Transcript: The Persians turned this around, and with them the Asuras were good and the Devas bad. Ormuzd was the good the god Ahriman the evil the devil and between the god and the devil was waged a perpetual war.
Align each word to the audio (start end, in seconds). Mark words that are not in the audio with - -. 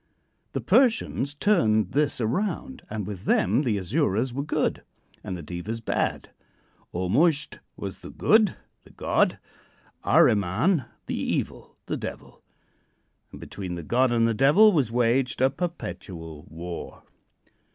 The 0.53 0.61
Persians 0.61 1.35
turned 1.35 1.91
this 1.91 2.19
around, 2.19 2.81
and 2.89 3.05
with 3.05 3.25
them 3.25 3.61
the 3.61 3.77
Asuras 3.77 4.33
were 4.33 4.41
good 4.41 4.81
and 5.23 5.37
the 5.37 5.43
Devas 5.43 5.79
bad. 5.79 6.31
Ormuzd 6.91 7.59
was 7.77 7.99
the 7.99 8.09
good 8.09 8.55
the 8.83 8.89
god 8.89 9.37
Ahriman 10.03 10.85
the 11.05 11.13
evil 11.13 11.77
the 11.85 11.97
devil 11.97 12.41
and 13.31 13.39
between 13.39 13.75
the 13.75 13.83
god 13.83 14.11
and 14.11 14.27
the 14.27 14.33
devil 14.33 14.71
was 14.71 14.91
waged 14.91 15.39
a 15.39 15.51
perpetual 15.51 16.47
war. 16.49 17.03